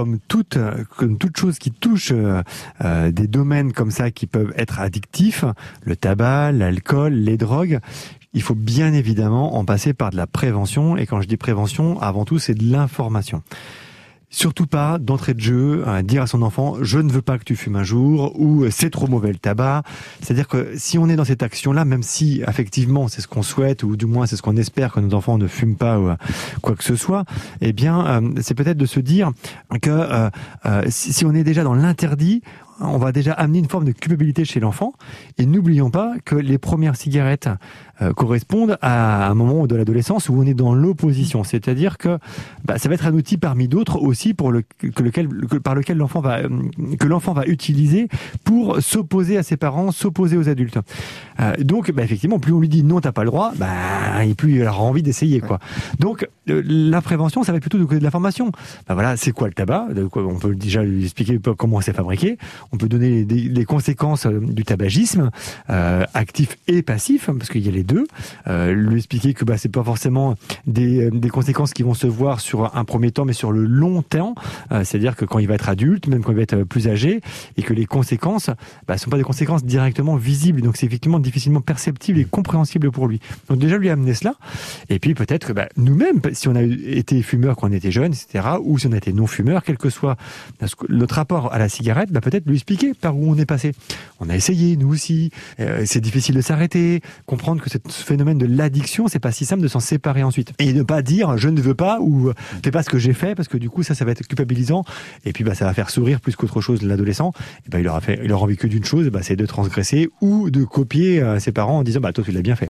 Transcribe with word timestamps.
comme 0.00 0.18
toute, 0.18 0.56
comme 0.96 1.18
toute 1.18 1.36
chose 1.36 1.58
qui 1.58 1.70
touche 1.70 2.10
des 2.10 3.26
domaines 3.26 3.74
comme 3.74 3.90
ça 3.90 4.10
qui 4.10 4.26
peuvent 4.26 4.54
être 4.56 4.80
addictifs, 4.80 5.44
le 5.84 5.94
tabac, 5.94 6.52
l'alcool, 6.52 7.12
les 7.12 7.36
drogues, 7.36 7.80
il 8.32 8.40
faut 8.40 8.54
bien 8.54 8.94
évidemment 8.94 9.58
en 9.58 9.66
passer 9.66 9.92
par 9.92 10.10
de 10.10 10.16
la 10.16 10.26
prévention. 10.26 10.96
Et 10.96 11.04
quand 11.04 11.20
je 11.20 11.28
dis 11.28 11.36
prévention, 11.36 12.00
avant 12.00 12.24
tout, 12.24 12.38
c'est 12.38 12.54
de 12.54 12.64
l'information. 12.64 13.42
Surtout 14.32 14.66
pas 14.66 14.98
d'entrée 14.98 15.34
de 15.34 15.40
jeu, 15.40 15.82
euh, 15.88 16.02
dire 16.02 16.22
à 16.22 16.26
son 16.28 16.42
enfant 16.42 16.76
je 16.80 17.00
ne 17.00 17.10
veux 17.10 17.20
pas 17.20 17.36
que 17.36 17.42
tu 17.42 17.56
fumes 17.56 17.74
un 17.74 17.82
jour 17.82 18.38
ou 18.38 18.70
c'est 18.70 18.90
trop 18.90 19.08
mauvais 19.08 19.32
le 19.32 19.38
tabac. 19.38 19.82
C'est-à-dire 20.22 20.46
que 20.46 20.72
si 20.76 20.98
on 20.98 21.08
est 21.08 21.16
dans 21.16 21.24
cette 21.24 21.42
action-là, 21.42 21.84
même 21.84 22.04
si 22.04 22.40
effectivement 22.46 23.08
c'est 23.08 23.22
ce 23.22 23.26
qu'on 23.26 23.42
souhaite 23.42 23.82
ou 23.82 23.96
du 23.96 24.06
moins 24.06 24.26
c'est 24.26 24.36
ce 24.36 24.42
qu'on 24.42 24.56
espère 24.56 24.92
que 24.92 25.00
nos 25.00 25.16
enfants 25.16 25.36
ne 25.36 25.48
fument 25.48 25.74
pas 25.74 25.98
ou 25.98 26.10
euh, 26.10 26.16
quoi 26.62 26.76
que 26.76 26.84
ce 26.84 26.94
soit, 26.94 27.24
eh 27.60 27.72
bien 27.72 28.06
euh, 28.06 28.30
c'est 28.40 28.54
peut-être 28.54 28.78
de 28.78 28.86
se 28.86 29.00
dire 29.00 29.32
que 29.82 30.30
si 30.88 31.24
on 31.24 31.34
est 31.34 31.44
déjà 31.44 31.64
dans 31.64 31.74
l'interdit, 31.74 32.42
on 32.80 32.98
va 32.98 33.12
déjà 33.12 33.32
amener 33.32 33.58
une 33.58 33.68
forme 33.68 33.84
de 33.84 33.92
culpabilité 33.92 34.44
chez 34.44 34.60
l'enfant. 34.60 34.92
Et 35.38 35.46
n'oublions 35.46 35.90
pas 35.90 36.14
que 36.24 36.34
les 36.34 36.58
premières 36.58 36.96
cigarettes 36.96 37.48
euh, 38.02 38.12
correspondent 38.12 38.78
à 38.80 39.28
un 39.28 39.34
moment 39.34 39.66
de 39.66 39.76
l'adolescence 39.76 40.28
où 40.28 40.34
on 40.34 40.44
est 40.44 40.54
dans 40.54 40.72
l'opposition. 40.74 41.44
C'est-à-dire 41.44 41.98
que 41.98 42.18
bah, 42.64 42.78
ça 42.78 42.88
va 42.88 42.94
être 42.94 43.06
un 43.06 43.14
outil 43.14 43.36
parmi 43.36 43.68
d'autres 43.68 44.00
aussi 44.00 44.32
pour 44.32 44.50
le, 44.50 44.62
que 44.62 45.02
lequel, 45.02 45.28
par 45.62 45.74
lequel 45.74 45.98
l'enfant 45.98 46.20
va, 46.20 46.40
que 46.98 47.06
l'enfant 47.06 47.34
va 47.34 47.46
utiliser 47.46 48.08
pour 48.44 48.80
s'opposer 48.80 49.36
à 49.36 49.42
ses 49.42 49.56
parents, 49.56 49.92
s'opposer 49.92 50.36
aux 50.36 50.48
adultes. 50.48 50.78
Euh, 51.40 51.54
donc, 51.58 51.90
bah, 51.92 52.02
effectivement, 52.02 52.38
plus 52.38 52.52
on 52.52 52.60
lui 52.60 52.68
dit 52.68 52.82
non, 52.82 53.00
t'as 53.00 53.12
pas 53.12 53.24
le 53.24 53.30
droit, 53.30 53.52
bah, 53.56 54.24
et 54.24 54.34
plus 54.34 54.56
il 54.56 54.66
aura 54.66 54.82
envie 54.82 55.02
d'essayer, 55.02 55.40
quoi. 55.40 55.58
Donc, 55.98 56.26
euh, 56.48 56.62
la 56.64 57.02
prévention, 57.02 57.42
ça 57.42 57.52
va 57.52 57.56
être 57.56 57.62
plutôt 57.62 57.78
du 57.78 57.86
côté 57.86 57.98
de 57.98 58.04
la 58.04 58.10
formation. 58.10 58.50
Bah, 58.88 58.94
voilà, 58.94 59.16
c'est 59.16 59.32
quoi 59.32 59.48
le 59.48 59.54
tabac? 59.54 59.88
On 60.14 60.38
peut 60.38 60.54
déjà 60.54 60.82
lui 60.82 61.04
expliquer 61.04 61.38
comment 61.56 61.80
c'est 61.80 61.92
fabriqué. 61.92 62.38
On 62.72 62.76
peut 62.76 62.88
donner 62.88 63.24
les, 63.24 63.64
conséquences 63.64 64.26
euh, 64.26 64.40
du 64.40 64.64
tabagisme, 64.64 65.30
euh, 65.70 66.04
actif 66.14 66.56
et 66.68 66.82
passif, 66.82 67.28
hein, 67.28 67.34
parce 67.36 67.50
qu'il 67.50 67.64
y 67.64 67.68
a 67.68 67.72
les 67.72 67.82
deux. 67.82 68.06
Euh, 68.46 68.72
lui 68.72 68.98
expliquer 68.98 69.34
que 69.34 69.44
bah, 69.44 69.58
c'est 69.58 69.68
pas 69.68 69.82
forcément 69.82 70.36
des, 70.66 71.10
des, 71.10 71.30
conséquences 71.30 71.72
qui 71.72 71.82
vont 71.82 71.94
se 71.94 72.06
voir 72.06 72.40
sur 72.40 72.76
un 72.76 72.84
premier 72.84 73.10
temps, 73.10 73.24
mais 73.24 73.32
sur 73.32 73.50
le 73.50 73.64
long 73.64 74.02
terme. 74.02 74.34
C'est-à-dire 74.70 75.16
que 75.16 75.24
quand 75.24 75.38
il 75.38 75.48
va 75.48 75.54
être 75.54 75.68
adulte, 75.68 76.06
même 76.06 76.22
quand 76.22 76.32
il 76.32 76.36
va 76.36 76.42
être 76.42 76.62
plus 76.62 76.88
âgé, 76.88 77.20
et 77.56 77.62
que 77.62 77.72
les 77.72 77.86
conséquences 77.86 78.48
ne 78.48 78.54
bah, 78.86 78.98
sont 78.98 79.10
pas 79.10 79.16
des 79.16 79.24
conséquences 79.24 79.64
directement 79.64 80.16
visibles. 80.16 80.62
Donc 80.62 80.76
c'est 80.76 80.86
effectivement 80.86 81.18
difficilement 81.18 81.60
perceptible 81.60 82.18
et 82.18 82.24
compréhensible 82.24 82.90
pour 82.90 83.08
lui. 83.08 83.20
Donc 83.48 83.58
déjà 83.58 83.78
lui 83.78 83.90
amener 83.90 84.14
cela. 84.14 84.34
Et 84.88 84.98
puis 84.98 85.14
peut-être 85.14 85.48
que 85.48 85.52
bah, 85.52 85.68
nous-mêmes, 85.76 86.20
si 86.32 86.48
on 86.48 86.54
a 86.54 86.62
été 86.62 87.22
fumeur 87.22 87.56
quand 87.56 87.68
on 87.68 87.72
était 87.72 87.90
jeune, 87.90 88.12
etc., 88.12 88.44
ou 88.62 88.78
si 88.78 88.86
on 88.86 88.92
a 88.92 88.96
été 88.96 89.12
non-fumeur, 89.12 89.62
quel 89.64 89.76
que 89.76 89.90
soit 89.90 90.16
notre 90.88 91.14
rapport 91.16 91.52
à 91.52 91.58
la 91.58 91.68
cigarette, 91.68 92.12
bah, 92.12 92.20
peut-être 92.20 92.46
lui 92.46 92.59
expliquer 92.60 92.92
par 92.94 93.16
où 93.16 93.30
on 93.30 93.36
est 93.36 93.46
passé. 93.46 93.72
On 94.20 94.28
a 94.28 94.36
essayé, 94.36 94.76
nous 94.76 94.92
aussi. 94.92 95.30
Euh, 95.60 95.82
c'est 95.86 96.00
difficile 96.00 96.34
de 96.34 96.42
s'arrêter. 96.42 97.00
Comprendre 97.26 97.62
que 97.62 97.70
ce 97.70 98.04
phénomène 98.04 98.36
de 98.38 98.46
l'addiction, 98.46 99.08
c'est 99.08 99.18
pas 99.18 99.32
si 99.32 99.46
simple 99.46 99.62
de 99.62 99.68
s'en 99.68 99.80
séparer 99.80 100.22
ensuite. 100.22 100.52
Et 100.58 100.72
ne 100.72 100.82
pas 100.82 101.02
dire 101.02 101.38
je 101.38 101.48
ne 101.48 101.60
veux 101.60 101.74
pas 101.74 102.00
ou 102.00 102.32
fais 102.62 102.70
pas 102.70 102.82
ce 102.82 102.90
que 102.90 102.98
j'ai 102.98 103.14
fait 103.14 103.34
parce 103.34 103.48
que 103.48 103.56
du 103.56 103.70
coup 103.70 103.82
ça, 103.82 103.94
ça 103.94 104.04
va 104.04 104.12
être 104.12 104.26
culpabilisant. 104.26 104.84
Et 105.24 105.32
puis 105.32 105.42
bah 105.42 105.54
ça 105.54 105.64
va 105.64 105.72
faire 105.72 105.88
sourire 105.90 106.20
plus 106.20 106.36
qu'autre 106.36 106.60
chose 106.60 106.82
l'adolescent. 106.82 107.32
Et 107.66 107.70
bah 107.70 107.80
il 107.80 107.88
aura 107.88 108.00
fait, 108.00 108.20
il 108.22 108.32
aura 108.32 108.44
envie 108.44 108.56
que 108.56 108.66
d'une 108.66 108.84
chose, 108.84 109.08
bah, 109.08 109.20
c'est 109.22 109.36
de 109.36 109.46
transgresser 109.46 110.10
ou 110.20 110.50
de 110.50 110.64
copier 110.64 111.22
euh, 111.22 111.38
ses 111.40 111.52
parents 111.52 111.78
en 111.78 111.82
disant 111.82 112.00
bah 112.00 112.12
toi 112.12 112.22
tu 112.22 112.32
l'as 112.32 112.42
bien 112.42 112.56
fait. 112.56 112.58